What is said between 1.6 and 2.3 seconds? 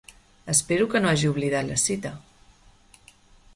la cita.